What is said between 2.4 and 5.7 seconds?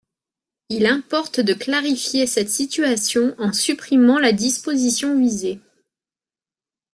situation en supprimant la disposition visée.